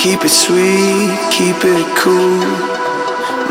[0.00, 2.40] Keep it sweet, keep it cool.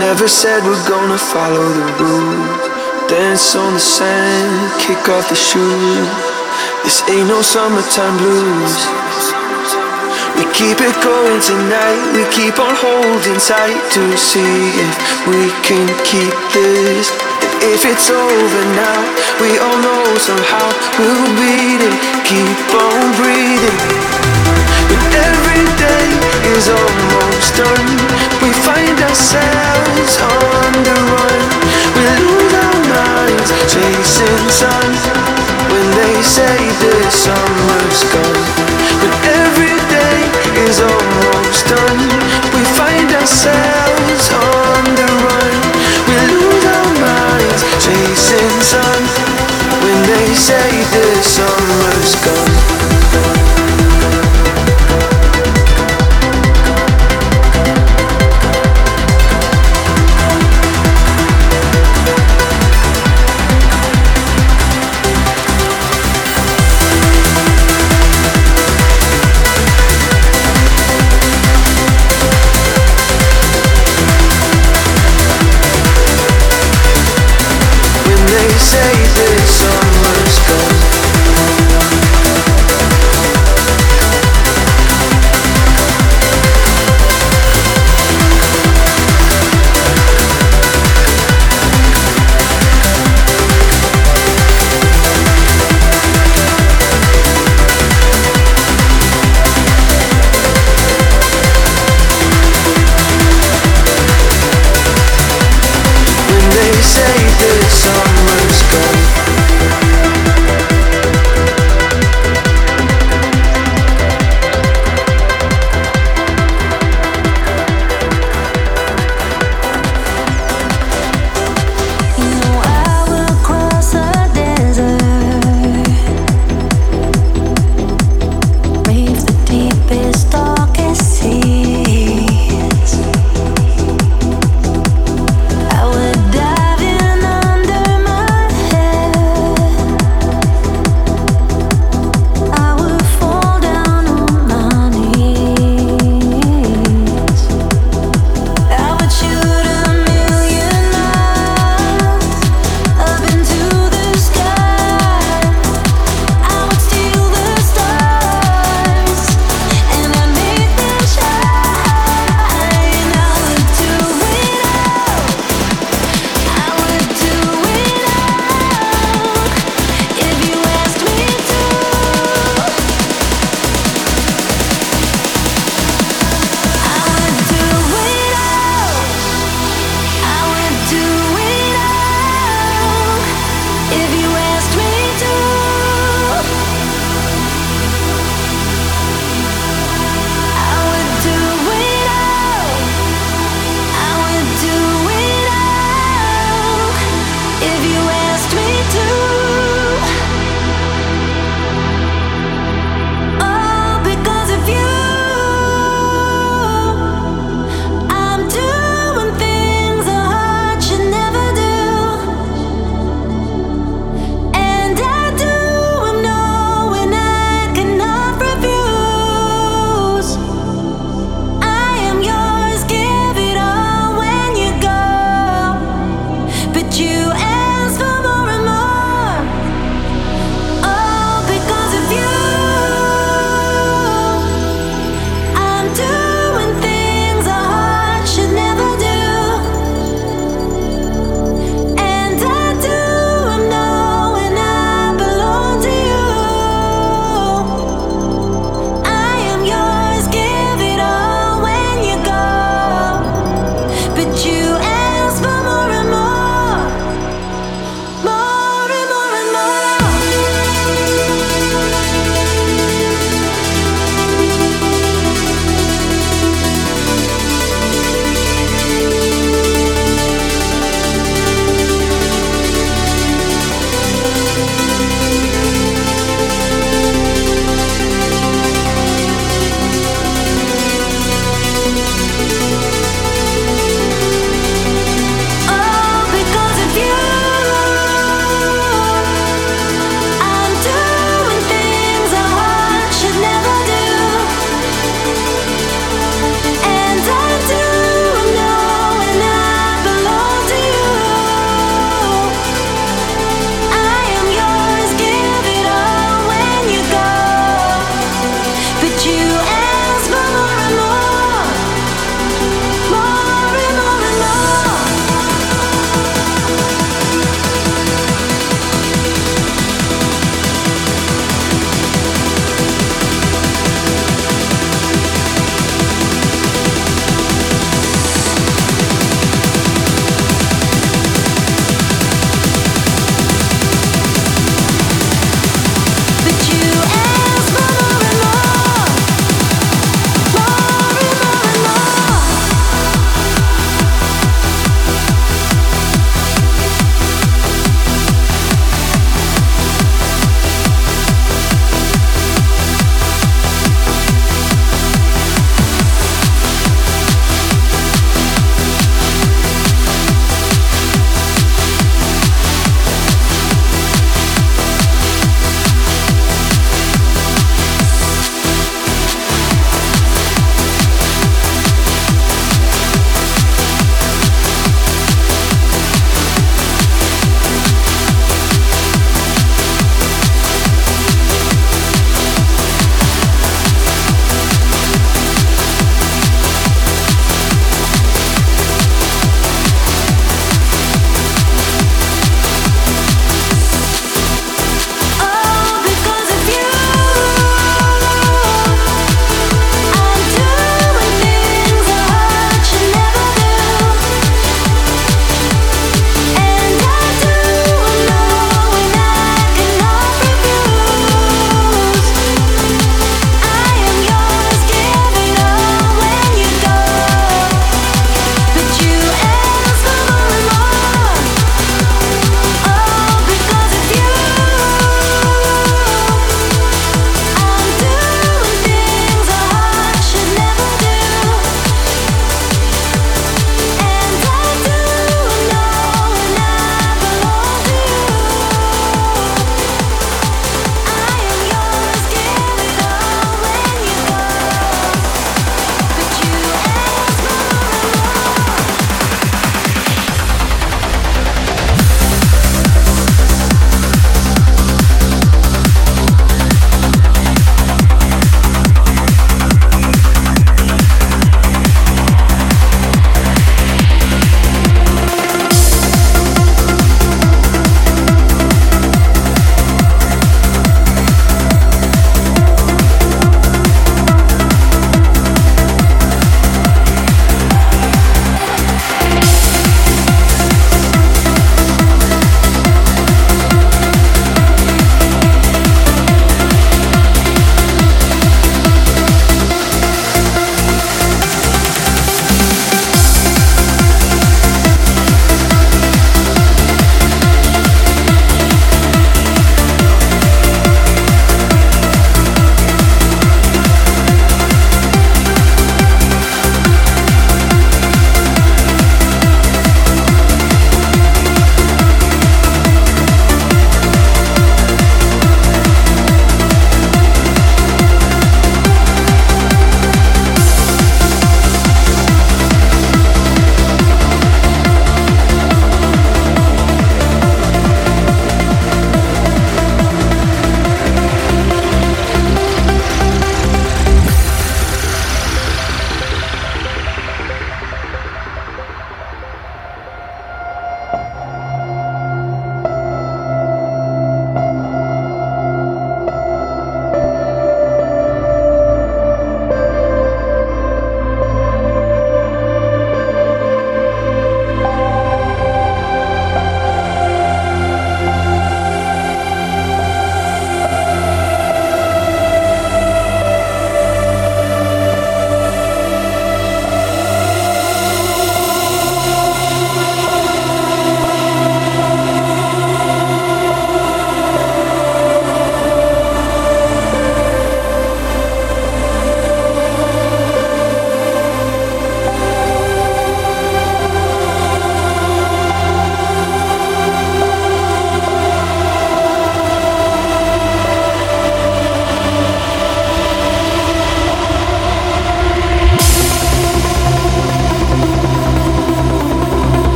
[0.00, 2.64] Never said we're gonna follow the rules.
[3.06, 6.08] Dance on the sand, kick off the shoes.
[6.84, 8.80] This ain't no summertime blues.
[10.40, 14.96] We keep it going tonight, we keep on holding tight to see if
[15.28, 17.12] we can keep this.
[17.44, 19.00] And if it's over now,
[19.36, 20.64] we all know somehow
[20.96, 21.96] we'll beat it.
[22.24, 23.78] Keep on breathing.
[25.12, 27.88] Every day is almost done.
[28.42, 31.40] We find ourselves on the run.
[31.96, 34.88] We lose our minds chasing sun.
[35.72, 38.44] When they say the summer's gone.
[39.02, 39.12] But
[39.44, 40.18] every day
[40.64, 42.00] is almost done.
[42.56, 45.54] We find ourselves on the run.
[46.08, 49.00] We lose our minds chasing sun.
[49.84, 53.67] When they say the summer's gone.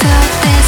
[0.00, 0.67] felt this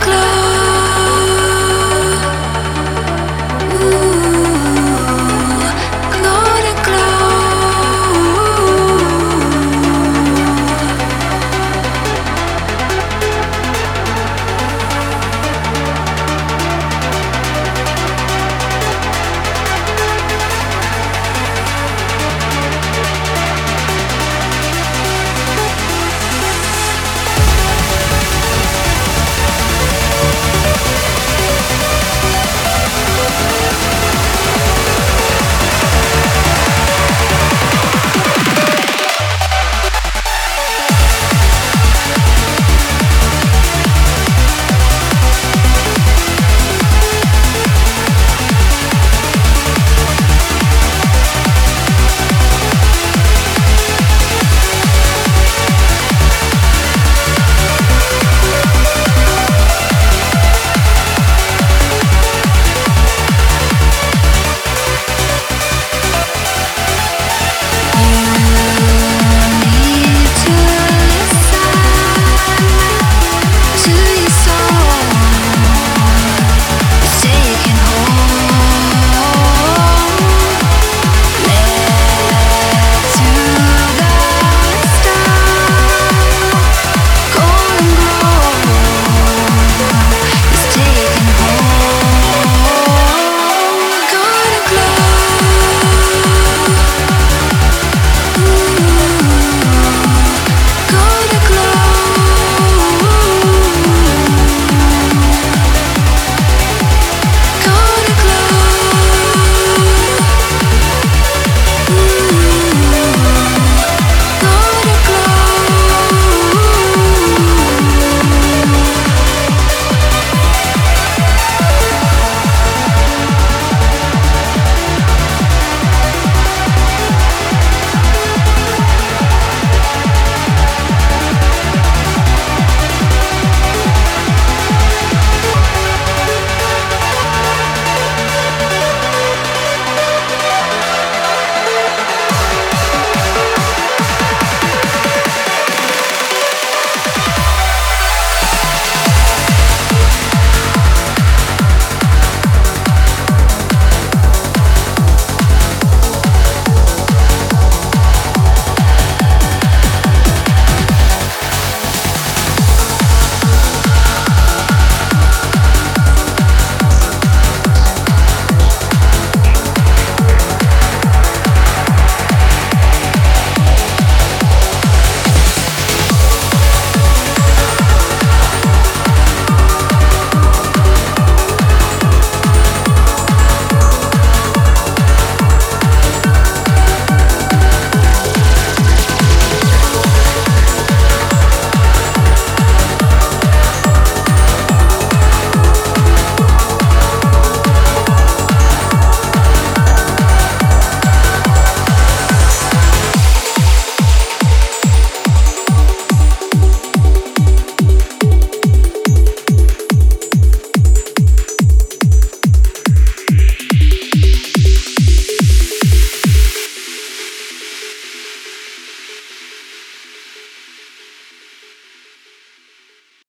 [0.00, 0.39] close